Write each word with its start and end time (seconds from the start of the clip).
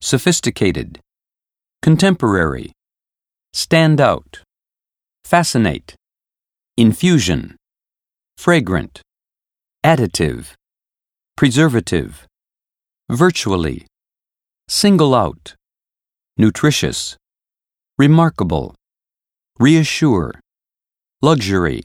sophisticated, 0.00 1.00
contemporary, 1.82 2.72
stand 3.52 4.00
out, 4.00 4.40
fascinate, 5.24 5.94
infusion, 6.76 7.56
fragrant, 8.36 9.02
additive, 9.84 10.54
preservative, 11.36 12.26
virtually, 13.10 13.86
single 14.68 15.14
out, 15.14 15.54
nutritious, 16.36 17.16
remarkable, 17.98 18.74
reassure, 19.58 20.32
luxury, 21.20 21.82